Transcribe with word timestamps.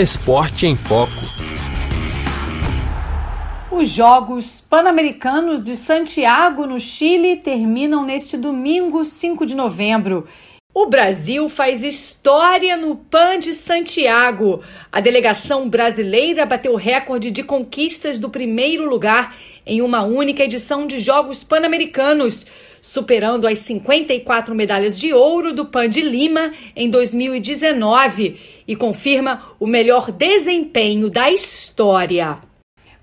Esporte 0.00 0.64
em 0.64 0.76
Foco. 0.76 1.10
Os 3.72 3.88
Jogos 3.88 4.60
Pan-Americanos 4.60 5.64
de 5.64 5.74
Santiago, 5.74 6.66
no 6.66 6.78
Chile, 6.78 7.34
terminam 7.34 8.04
neste 8.04 8.36
domingo, 8.36 9.04
5 9.04 9.44
de 9.44 9.56
novembro. 9.56 10.28
O 10.72 10.86
Brasil 10.86 11.48
faz 11.48 11.82
história 11.82 12.76
no 12.76 12.94
Pan 12.94 13.40
de 13.40 13.54
Santiago. 13.54 14.62
A 14.92 15.00
delegação 15.00 15.68
brasileira 15.68 16.46
bateu 16.46 16.76
recorde 16.76 17.32
de 17.32 17.42
conquistas 17.42 18.20
do 18.20 18.30
primeiro 18.30 18.88
lugar 18.88 19.36
em 19.66 19.82
uma 19.82 20.04
única 20.04 20.44
edição 20.44 20.86
de 20.86 21.00
Jogos 21.00 21.42
Pan-Americanos, 21.42 22.46
superando 22.80 23.46
as 23.46 23.58
54 23.58 24.54
medalhas 24.54 24.98
de 24.98 25.12
ouro 25.12 25.54
do 25.54 25.66
Pan 25.66 25.88
de 25.88 26.00
Lima 26.00 26.52
em 26.74 26.88
2019 26.90 28.40
e 28.66 28.76
confirma 28.76 29.42
o 29.58 29.66
melhor 29.66 30.10
desempenho 30.10 31.10
da 31.10 31.30
história. 31.30 32.38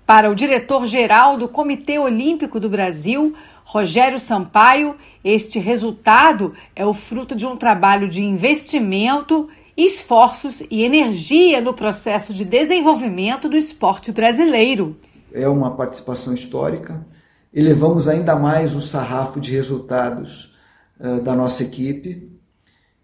Para 0.04 0.30
o 0.30 0.34
diretor-geral 0.34 1.36
do 1.36 1.48
Comitê 1.48 1.98
Olímpico 1.98 2.60
do 2.60 2.68
Brasil, 2.68 3.34
Rogério 3.64 4.18
Sampaio, 4.18 4.96
este 5.24 5.58
resultado 5.58 6.54
é 6.74 6.86
o 6.86 6.94
fruto 6.94 7.34
de 7.34 7.44
um 7.44 7.56
trabalho 7.56 8.08
de 8.08 8.22
investimento, 8.22 9.48
esforços 9.76 10.62
e 10.70 10.84
energia 10.84 11.60
no 11.60 11.74
processo 11.74 12.32
de 12.32 12.44
desenvolvimento 12.44 13.48
do 13.48 13.56
esporte 13.56 14.12
brasileiro 14.12 14.96
é 15.36 15.48
uma 15.48 15.76
participação 15.76 16.32
histórica. 16.32 17.04
Elevamos 17.52 18.08
ainda 18.08 18.36
mais 18.36 18.74
o 18.74 18.80
sarrafo 18.80 19.40
de 19.40 19.52
resultados 19.52 20.54
uh, 21.00 21.20
da 21.22 21.34
nossa 21.34 21.62
equipe 21.62 22.30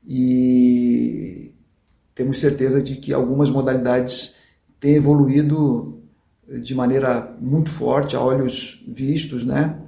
e 0.06 1.52
temos 2.15 2.41
certeza 2.41 2.82
de 2.82 2.96
que 2.96 3.12
algumas 3.12 3.48
modalidades 3.51 4.34
têm 4.78 4.95
evoluído 4.95 6.02
de 6.60 6.74
maneira 6.74 7.34
muito 7.40 7.71
forte, 7.71 8.16
a 8.16 8.21
olhos 8.21 8.84
vistos, 8.87 9.45
né? 9.45 9.79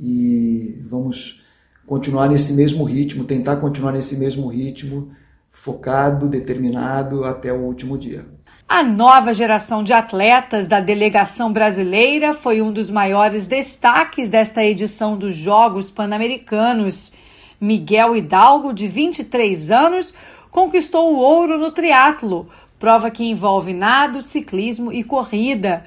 E 0.00 0.80
vamos 0.82 1.44
continuar 1.86 2.28
nesse 2.28 2.52
mesmo 2.54 2.84
ritmo, 2.84 3.24
tentar 3.24 3.56
continuar 3.56 3.92
nesse 3.92 4.16
mesmo 4.16 4.48
ritmo, 4.48 5.12
focado, 5.52 6.28
determinado 6.28 7.24
até 7.24 7.52
o 7.52 7.60
último 7.60 7.98
dia. 7.98 8.24
A 8.66 8.82
nova 8.82 9.34
geração 9.34 9.84
de 9.84 9.92
atletas 9.92 10.66
da 10.66 10.80
delegação 10.80 11.52
brasileira 11.52 12.32
foi 12.32 12.62
um 12.62 12.72
dos 12.72 12.90
maiores 12.90 13.46
destaques 13.46 14.30
desta 14.30 14.64
edição 14.64 15.16
dos 15.16 15.36
Jogos 15.36 15.90
Pan-Americanos. 15.90 17.12
Miguel 17.60 18.16
Hidalgo, 18.16 18.72
de 18.72 18.88
23 18.88 19.70
anos, 19.70 20.14
conquistou 20.50 21.12
o 21.12 21.18
ouro 21.18 21.58
no 21.58 21.70
triatlo, 21.70 22.48
prova 22.78 23.10
que 23.10 23.22
envolve 23.22 23.74
nado, 23.74 24.22
ciclismo 24.22 24.90
e 24.90 25.04
corrida. 25.04 25.84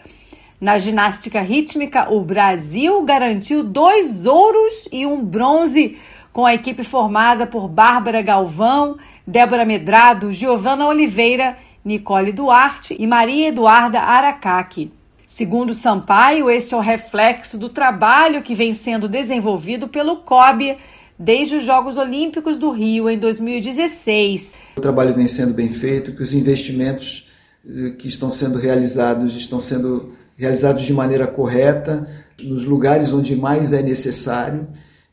Na 0.61 0.77
ginástica 0.77 1.41
rítmica, 1.41 2.13
o 2.13 2.21
Brasil 2.21 3.03
garantiu 3.03 3.63
dois 3.63 4.25
ouros 4.25 4.87
e 4.91 5.05
um 5.05 5.25
bronze, 5.25 5.97
com 6.31 6.45
a 6.45 6.53
equipe 6.53 6.83
formada 6.83 7.47
por 7.47 7.67
Bárbara 7.67 8.21
Galvão, 8.21 8.97
Débora 9.27 9.65
Medrado, 9.65 10.31
Giovana 10.31 10.87
Oliveira 10.87 11.57
Nicole 11.83 12.31
Duarte 12.31 12.95
e 12.97 13.07
Maria 13.07 13.49
Eduarda 13.49 13.99
Aracaki. 13.99 14.91
Segundo 15.25 15.73
Sampaio, 15.73 16.49
este 16.49 16.73
é 16.73 16.77
o 16.77 16.81
reflexo 16.81 17.57
do 17.57 17.69
trabalho 17.69 18.41
que 18.41 18.55
vem 18.55 18.73
sendo 18.73 19.09
desenvolvido 19.09 19.87
pelo 19.87 20.17
COB 20.17 20.77
desde 21.17 21.55
os 21.55 21.63
Jogos 21.63 21.97
Olímpicos 21.97 22.57
do 22.57 22.69
Rio 22.71 23.09
em 23.09 23.17
2016. 23.17 24.59
O 24.77 24.81
trabalho 24.81 25.13
vem 25.13 25.27
sendo 25.27 25.53
bem 25.53 25.69
feito, 25.69 26.13
que 26.13 26.21
os 26.21 26.33
investimentos 26.33 27.27
eh, 27.67 27.91
que 27.97 28.07
estão 28.07 28.31
sendo 28.31 28.57
realizados 28.57 29.35
estão 29.35 29.59
sendo 29.59 30.13
realizados 30.37 30.83
de 30.83 30.93
maneira 30.93 31.25
correta, 31.25 32.07
nos 32.43 32.65
lugares 32.65 33.11
onde 33.11 33.35
mais 33.35 33.73
é 33.73 33.81
necessário. 33.81 34.67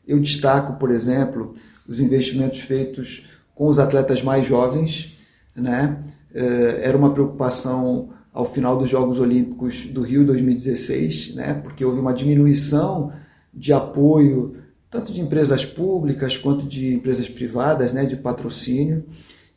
Eu 0.07 0.19
destaco, 0.19 0.73
por 0.73 0.91
exemplo, 0.91 1.55
os 1.87 1.99
investimentos 1.99 2.59
feitos 2.59 3.25
com 3.55 3.67
os 3.67 3.79
atletas 3.79 4.21
mais 4.21 4.45
jovens, 4.45 5.17
né? 5.55 6.01
Eh, 6.33 6.81
era 6.83 6.97
uma 6.97 7.11
preocupação 7.11 8.09
ao 8.33 8.45
final 8.45 8.77
dos 8.77 8.89
Jogos 8.89 9.19
Olímpicos 9.19 9.85
do 9.85 10.01
Rio 10.01 10.25
2016, 10.25 11.35
né, 11.35 11.53
porque 11.63 11.85
houve 11.85 11.99
uma 11.99 12.13
diminuição 12.13 13.11
de 13.53 13.71
apoio 13.71 14.55
tanto 14.89 15.11
de 15.11 15.21
empresas 15.21 15.65
públicas 15.65 16.37
quanto 16.37 16.65
de 16.67 16.93
empresas 16.93 17.27
privadas, 17.27 17.93
né, 17.93 18.05
de 18.05 18.15
patrocínio, 18.15 19.03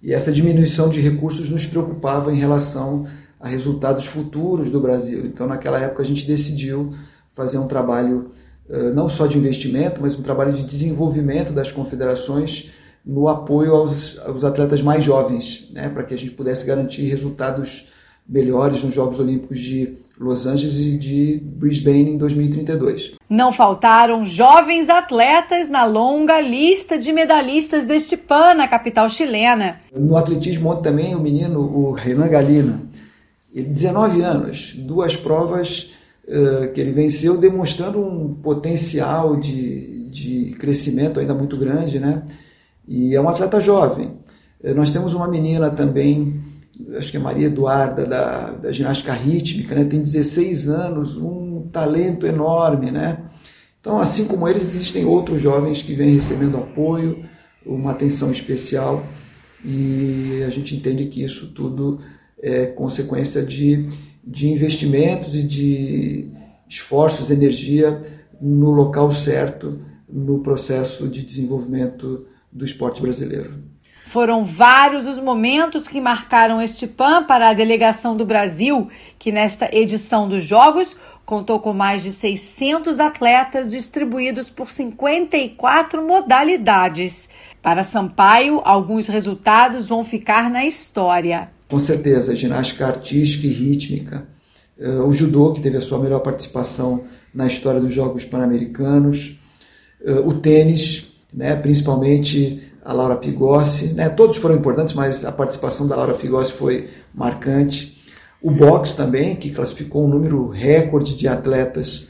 e 0.03 0.13
essa 0.13 0.33
diminuição 0.33 0.89
de 0.89 1.01
recursos 1.01 1.51
nos 1.51 1.67
preocupava 1.67 2.33
em 2.33 2.37
relação 2.37 3.07
a 3.39 3.49
resultados 3.49 4.07
futuros 4.07 4.71
do 4.71 4.81
Brasil. 4.81 5.27
Então, 5.27 5.47
naquela 5.47 5.79
época, 5.79 6.03
a 6.03 6.07
gente 6.07 6.27
decidiu 6.27 6.93
fazer 7.35 7.59
um 7.59 7.67
trabalho 7.67 8.31
eh, 8.69 8.93
não 8.93 9.11
só 9.11 9.27
de 9.27 9.37
investimento, 9.37 10.01
mas 10.01 10.19
um 10.19 10.23
trabalho 10.23 10.55
de 10.55 10.65
desenvolvimento 10.65 11.53
das 11.53 11.71
confederações 11.71 12.71
no 13.07 13.29
apoio 13.29 13.75
aos, 13.75 14.19
aos 14.27 14.43
atletas 14.43 14.83
mais 14.83 15.05
jovens, 15.05 15.69
né, 15.73 15.89
para 15.89 16.03
que 16.03 16.13
a 16.13 16.19
gente 16.19 16.33
pudesse 16.33 16.67
garantir 16.67 17.09
resultados 17.09 17.87
melhores 18.29 18.83
nos 18.83 18.93
Jogos 18.93 19.21
Olímpicos 19.21 19.61
de 19.61 19.97
Los 20.19 20.47
Angeles 20.47 20.81
e 20.81 20.99
de 20.99 21.41
Brisbane 21.45 22.11
em 22.11 22.19
2032. 22.19 23.15
Não 23.31 23.53
faltaram 23.53 24.25
jovens 24.25 24.89
atletas 24.89 25.71
na 25.71 25.85
longa 25.85 26.41
lista 26.41 26.99
de 26.99 27.13
medalhistas 27.13 27.87
deste 27.87 28.17
PAN 28.17 28.55
na 28.55 28.67
capital 28.67 29.09
chilena. 29.09 29.81
No 29.95 30.17
atletismo 30.17 30.71
ontem 30.71 30.83
também 30.83 31.15
o 31.15 31.21
menino, 31.21 31.61
o 31.61 31.93
Renan 31.93 32.29
Galina, 32.29 32.81
ele 33.55 33.69
19 33.69 34.23
anos, 34.23 34.75
duas 34.77 35.17
provas 35.17 35.93
uh, 36.27 36.73
que 36.73 36.81
ele 36.81 36.91
venceu, 36.91 37.37
demonstrando 37.37 38.01
um 38.01 38.35
potencial 38.35 39.37
de, 39.37 40.09
de 40.11 40.57
crescimento 40.59 41.21
ainda 41.21 41.33
muito 41.33 41.57
grande, 41.57 42.01
né? 42.01 42.25
E 42.87 43.15
é 43.15 43.21
um 43.21 43.29
atleta 43.29 43.61
jovem. 43.61 44.19
Eh, 44.63 44.75
nós 44.75 44.91
temos 44.91 45.15
uma 45.15 45.29
menina 45.29 45.71
também, 45.71 46.41
acho 46.97 47.11
que 47.11 47.17
é 47.17 47.21
Maria 47.21 47.47
Eduarda, 47.47 48.05
da, 48.05 48.51
da 48.51 48.73
ginástica 48.73 49.13
rítmica, 49.13 49.75
né? 49.75 49.85
tem 49.85 50.01
16 50.01 50.69
anos, 50.69 51.17
um 51.17 51.69
talento 51.73 52.27
enorme. 52.27 52.91
Né? 52.91 53.19
Então, 53.81 53.99
assim 53.99 54.25
como 54.25 54.49
eles, 54.49 54.63
existem 54.65 55.05
outros 55.05 55.41
jovens 55.41 55.83
que 55.83 55.95
vêm 55.95 56.15
recebendo 56.15 56.57
apoio, 56.59 57.25
uma 57.65 57.91
atenção 57.91 58.31
especial, 58.31 59.05
e 59.65 60.43
a 60.47 60.51
gente 60.51 60.77
entende 60.77 61.07
que 61.07 61.23
isso 61.23 61.53
tudo 61.53 61.99
é 62.41 62.67
consequência 62.67 63.43
de, 63.43 63.89
de 64.25 64.49
investimentos 64.49 65.35
e 65.35 65.43
de 65.43 66.29
esforços, 66.69 67.31
energia 67.31 68.01
no 68.41 68.71
local 68.71 69.11
certo, 69.11 69.81
no 70.09 70.41
processo 70.41 71.09
de 71.09 71.23
desenvolvimento 71.25 72.27
do 72.57 72.65
esporte 72.65 73.03
brasileiro. 73.03 73.55
Foram 74.07 74.45
vários 74.45 75.07
os 75.07 75.21
momentos 75.21 75.87
que 75.87 76.01
marcaram 76.01 76.63
este 76.63 76.87
PAN 76.87 77.25
para 77.25 77.51
a 77.51 77.53
delegação 77.53 78.17
do 78.17 78.25
Brasil, 78.25 78.89
que 79.19 79.31
nesta 79.31 79.69
edição 79.77 80.29
dos 80.29 80.43
Jogos 80.43 80.97
contou 81.27 81.61
com 81.61 81.73
mais 81.73 82.03
de 82.03 82.13
600 82.13 82.99
atletas 83.01 83.73
distribuídos 83.73 84.49
por 84.49 84.71
54 84.71 86.07
modalidades. 86.07 87.29
Para 87.61 87.83
Sampaio, 87.83 88.63
alguns 88.65 89.09
resultados 89.09 89.89
vão 89.89 90.05
ficar 90.05 90.49
na 90.49 90.65
história. 90.65 91.51
Com 91.69 91.81
certeza, 91.81 92.35
ginástica 92.37 92.87
artística 92.87 93.47
e 93.47 93.51
rítmica, 93.51 94.27
eh, 94.79 94.89
o 95.01 95.11
judô, 95.11 95.53
que 95.53 95.61
teve 95.61 95.77
a 95.77 95.81
sua 95.81 95.99
melhor 95.99 96.21
participação 96.21 97.05
na 97.35 97.49
história 97.49 97.81
dos 97.81 97.93
Jogos 97.93 98.25
Pan-Americanos, 98.25 99.37
eh, 100.05 100.13
o 100.25 100.35
tênis, 100.35 101.16
né, 101.37 101.55
principalmente 101.55 102.73
a 102.83 102.93
Laura 102.93 103.17
Pigossi, 103.17 103.89
né, 103.89 104.09
todos 104.09 104.39
foram 104.39 104.55
importantes, 104.55 104.95
mas 104.95 105.25
a 105.25 105.31
participação 105.31 105.87
da 105.87 105.95
Laura 105.95 106.15
Pigossi 106.15 106.53
foi 106.53 106.89
marcante. 107.15 107.95
O 108.41 108.51
boxe 108.51 108.97
também, 108.97 109.37
que 109.37 109.51
classificou 109.51 110.07
um 110.07 110.09
número 110.09 110.49
recorde 110.49 111.15
de 111.15 111.29
atletas 111.29 112.09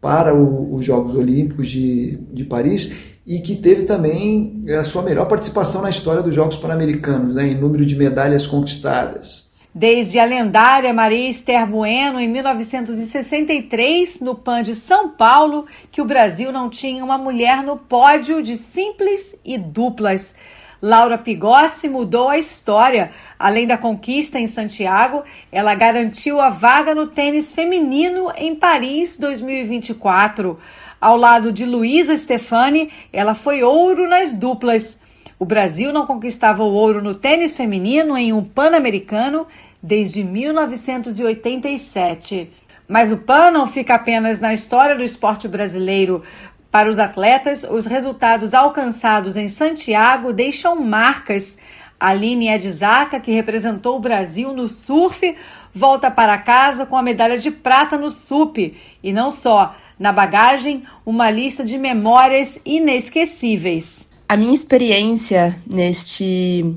para 0.00 0.34
o, 0.34 0.74
os 0.74 0.84
Jogos 0.84 1.14
Olímpicos 1.14 1.68
de, 1.68 2.18
de 2.32 2.44
Paris 2.44 2.92
e 3.26 3.38
que 3.38 3.54
teve 3.56 3.84
também 3.84 4.64
a 4.78 4.82
sua 4.82 5.02
melhor 5.02 5.26
participação 5.26 5.80
na 5.80 5.90
história 5.90 6.22
dos 6.22 6.34
Jogos 6.34 6.56
Pan-Americanos, 6.56 7.34
né, 7.34 7.46
em 7.46 7.54
número 7.54 7.86
de 7.86 7.96
medalhas 7.96 8.46
conquistadas. 8.46 9.43
Desde 9.76 10.20
a 10.20 10.24
lendária 10.24 10.94
Maria 10.94 11.28
Esther 11.28 11.66
Bueno, 11.66 12.20
em 12.20 12.28
1963, 12.28 14.20
no 14.20 14.36
PAN 14.36 14.62
de 14.62 14.72
São 14.72 15.08
Paulo, 15.08 15.66
que 15.90 16.00
o 16.00 16.04
Brasil 16.04 16.52
não 16.52 16.70
tinha 16.70 17.04
uma 17.04 17.18
mulher 17.18 17.60
no 17.60 17.76
pódio 17.76 18.40
de 18.40 18.56
simples 18.56 19.36
e 19.44 19.58
duplas. 19.58 20.32
Laura 20.80 21.18
Pigossi 21.18 21.88
mudou 21.88 22.28
a 22.28 22.38
história. 22.38 23.10
Além 23.36 23.66
da 23.66 23.76
conquista 23.76 24.38
em 24.38 24.46
Santiago, 24.46 25.24
ela 25.50 25.74
garantiu 25.74 26.40
a 26.40 26.50
vaga 26.50 26.94
no 26.94 27.08
tênis 27.08 27.52
feminino 27.52 28.30
em 28.36 28.54
Paris 28.54 29.18
2024. 29.18 30.56
Ao 31.00 31.16
lado 31.16 31.50
de 31.50 31.66
Luísa 31.66 32.14
Stefani, 32.14 32.92
ela 33.12 33.34
foi 33.34 33.64
ouro 33.64 34.08
nas 34.08 34.32
duplas. 34.32 35.00
O 35.44 35.46
Brasil 35.46 35.92
não 35.92 36.06
conquistava 36.06 36.64
o 36.64 36.72
ouro 36.72 37.02
no 37.02 37.14
tênis 37.14 37.54
feminino 37.54 38.16
em 38.16 38.32
um 38.32 38.42
Pan-Americano 38.42 39.46
desde 39.82 40.24
1987. 40.24 42.50
Mas 42.88 43.12
o 43.12 43.18
PAN 43.18 43.50
não 43.50 43.66
fica 43.66 43.94
apenas 43.94 44.40
na 44.40 44.54
história 44.54 44.96
do 44.96 45.04
esporte 45.04 45.46
brasileiro. 45.46 46.22
Para 46.70 46.88
os 46.88 46.98
atletas, 46.98 47.62
os 47.62 47.84
resultados 47.84 48.54
alcançados 48.54 49.36
em 49.36 49.50
Santiago 49.50 50.32
deixam 50.32 50.80
marcas. 50.80 51.58
Aline 52.00 52.48
Edzaca, 52.48 53.20
que 53.20 53.30
representou 53.30 53.98
o 53.98 54.00
Brasil 54.00 54.50
no 54.54 54.66
surf, 54.66 55.36
volta 55.74 56.10
para 56.10 56.38
casa 56.38 56.86
com 56.86 56.96
a 56.96 57.02
medalha 57.02 57.36
de 57.36 57.50
prata 57.50 57.98
no 57.98 58.08
SUP. 58.08 58.74
E 59.02 59.12
não 59.12 59.28
só, 59.28 59.76
na 59.98 60.10
bagagem, 60.10 60.84
uma 61.04 61.30
lista 61.30 61.62
de 61.62 61.76
memórias 61.76 62.58
inesquecíveis. 62.64 64.08
A 64.34 64.36
minha 64.36 64.52
experiência 64.52 65.56
neste, 65.64 66.74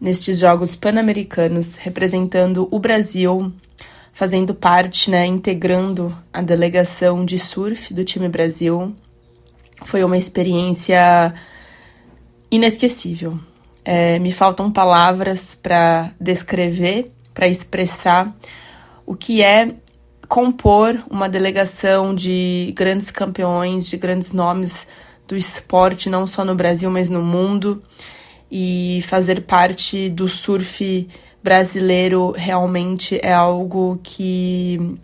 nestes 0.00 0.40
Jogos 0.40 0.74
Pan-Americanos, 0.74 1.76
representando 1.76 2.66
o 2.72 2.78
Brasil, 2.80 3.52
fazendo 4.12 4.52
parte, 4.52 5.08
né, 5.08 5.24
integrando 5.24 6.12
a 6.32 6.42
delegação 6.42 7.24
de 7.24 7.38
surf 7.38 7.94
do 7.94 8.02
time 8.02 8.28
Brasil, 8.28 8.92
foi 9.84 10.02
uma 10.02 10.18
experiência 10.18 11.32
inesquecível. 12.50 13.38
É, 13.84 14.18
me 14.18 14.32
faltam 14.32 14.68
palavras 14.72 15.54
para 15.54 16.10
descrever, 16.20 17.12
para 17.32 17.46
expressar 17.46 18.34
o 19.06 19.14
que 19.14 19.40
é 19.40 19.72
compor 20.26 21.00
uma 21.08 21.28
delegação 21.28 22.12
de 22.12 22.72
grandes 22.74 23.12
campeões, 23.12 23.86
de 23.88 23.96
grandes 23.96 24.32
nomes 24.32 24.88
do 25.32 25.36
esporte, 25.36 26.10
não 26.10 26.26
só 26.26 26.44
no 26.44 26.54
Brasil, 26.54 26.90
mas 26.90 27.08
no 27.08 27.22
mundo, 27.22 27.82
e 28.50 29.00
fazer 29.04 29.40
parte 29.46 30.10
do 30.10 30.28
surf 30.28 31.08
brasileiro 31.42 32.32
realmente 32.32 33.18
é 33.22 33.32
algo 33.32 33.98
que 34.02 34.98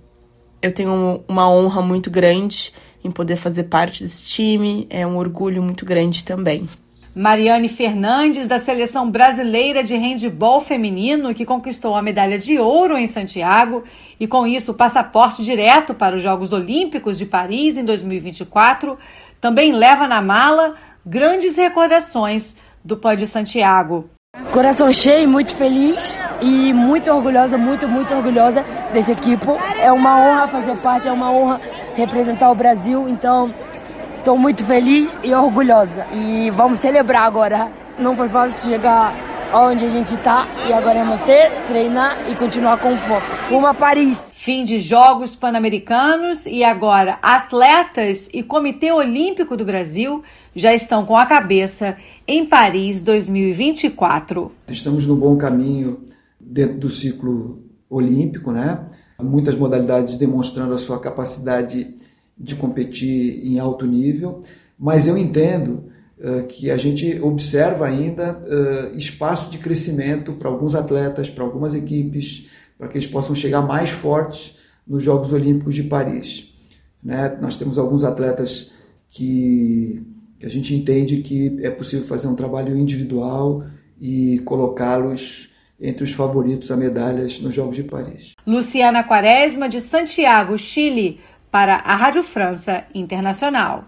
eu 0.60 0.70
tenho 0.70 1.25
uma 1.26 1.50
honra 1.50 1.80
muito 1.80 2.10
grande 2.10 2.75
em 3.02 3.10
poder 3.10 3.36
fazer 3.36 3.64
parte 3.64 4.02
desse 4.02 4.22
time, 4.22 4.86
é 4.90 5.06
um 5.06 5.16
orgulho 5.16 5.62
muito 5.62 5.86
grande 5.86 6.22
também. 6.22 6.69
Mariane 7.14 7.69
Fernandes, 7.69 8.46
da 8.46 8.58
seleção 8.58 9.10
brasileira 9.10 9.82
de 9.82 9.96
handebol 9.96 10.60
feminino, 10.60 11.34
que 11.34 11.46
conquistou 11.46 11.96
a 11.96 12.02
medalha 12.02 12.38
de 12.38 12.58
ouro 12.58 12.98
em 12.98 13.06
Santiago 13.06 13.82
e, 14.20 14.26
com 14.26 14.46
isso, 14.46 14.72
o 14.72 14.75
passaporte 14.75 15.42
direto 15.42 15.94
para 15.94 16.16
os 16.16 16.22
Jogos 16.22 16.52
Olímpicos 16.52 17.16
de 17.16 17.25
Paris 17.25 17.76
em 17.78 17.84
2024, 17.84 18.98
também 19.40 19.73
leva 19.73 20.06
na 20.06 20.20
mala 20.20 20.75
grandes 21.05 21.56
recordações 21.56 22.56
do 22.85 22.96
Pó 22.96 23.14
de 23.14 23.26
Santiago. 23.26 24.08
Coração 24.52 24.93
cheio, 24.93 25.29
muito 25.29 25.55
feliz 25.55 26.20
e 26.40 26.73
muito 26.73 27.11
orgulhosa, 27.11 27.56
muito, 27.58 27.88
muito 27.88 28.14
orgulhosa 28.14 28.64
desse 28.93 29.12
equipe. 29.12 29.46
É 29.81 29.90
uma 29.90 30.20
honra 30.20 30.49
fazer 30.49 30.76
parte, 30.76 31.08
é 31.08 31.12
uma 31.12 31.31
honra 31.31 31.61
representar 31.94 32.50
o 32.50 32.55
Brasil, 32.55 33.08
então 33.08 33.52
Estou 34.19 34.37
muito 34.37 34.62
feliz 34.67 35.19
e 35.23 35.32
orgulhosa. 35.32 36.06
E 36.12 36.50
vamos 36.50 36.81
celebrar 36.81 37.23
agora. 37.23 37.73
Não 37.99 38.14
foi 38.14 38.29
fácil 38.29 38.73
chegar 38.73 39.14
onde 39.55 39.87
a 39.87 39.88
gente 39.88 40.14
está 40.14 40.46
e 40.69 40.73
agora 40.73 40.99
é 40.99 41.02
manter, 41.05 41.50
treinar 41.67 42.31
e 42.31 42.37
continuar 42.37 42.79
com 42.79 42.94
foco. 42.99 43.26
Rumo 43.49 43.67
a 43.67 43.73
Paris. 43.73 44.27
Fim 44.49 44.65
de 44.65 44.79
Jogos 44.79 45.35
Pan-Americanos 45.35 46.47
e 46.47 46.65
agora 46.65 47.19
atletas 47.21 48.31
e 48.33 48.43
Comitê 48.43 48.91
Olímpico 48.91 49.55
do 49.59 49.62
Brasil 49.62 50.23
já 50.56 50.73
estão 50.73 51.05
com 51.05 51.19
a 51.19 51.27
cabeça 51.27 51.99
em 52.27 52.47
Paris 52.47 53.03
2024. 53.03 54.50
Estamos 54.69 55.06
no 55.06 55.17
bom 55.17 55.37
caminho 55.37 56.00
dentro 56.41 56.79
do 56.79 56.89
ciclo 56.89 57.59
olímpico, 57.91 58.50
né? 58.50 58.87
Muitas 59.23 59.55
modalidades 59.55 60.17
demonstrando 60.17 60.73
a 60.73 60.79
sua 60.79 60.99
capacidade 60.99 61.95
de 62.35 62.56
competir 62.56 63.47
em 63.47 63.59
alto 63.59 63.85
nível, 63.87 64.41
mas 64.79 65.06
eu 65.06 65.19
entendo 65.19 65.93
uh, 66.19 66.45
que 66.45 66.71
a 66.71 66.79
gente 66.79 67.21
observa 67.21 67.87
ainda 67.87 68.33
uh, 68.33 68.97
espaço 68.97 69.50
de 69.50 69.59
crescimento 69.59 70.33
para 70.33 70.49
alguns 70.49 70.75
atletas, 70.75 71.29
para 71.29 71.45
algumas 71.45 71.75
equipes, 71.75 72.49
para 72.78 72.88
que 72.88 72.96
eles 72.96 73.08
possam 73.08 73.34
chegar 73.34 73.60
mais 73.60 73.90
fortes 73.90 74.56
nos 74.86 75.02
Jogos 75.02 75.32
Olímpicos 75.32 75.75
de 75.75 75.82
Paris. 75.82 76.54
Né? 77.02 77.36
Nós 77.40 77.56
temos 77.56 77.76
alguns 77.76 78.04
atletas 78.04 78.70
que, 79.10 80.02
que 80.38 80.46
a 80.46 80.48
gente 80.48 80.75
entende 80.75 81.22
que 81.22 81.58
é 81.62 81.70
possível 81.70 82.06
fazer 82.06 82.28
um 82.28 82.36
trabalho 82.36 82.76
individual 82.76 83.64
e 84.00 84.38
colocá-los 84.40 85.48
entre 85.80 86.04
os 86.04 86.12
favoritos 86.12 86.70
a 86.70 86.76
medalhas 86.76 87.40
nos 87.40 87.54
Jogos 87.54 87.76
de 87.76 87.84
Paris. 87.84 88.34
Luciana 88.46 89.04
Quaresma, 89.04 89.69
de 89.69 89.80
Santiago, 89.80 90.56
Chile 90.56 91.20
para 91.50 91.76
a 91.76 91.94
Rádio 91.94 92.22
França 92.22 92.84
Internacional. 92.94 93.84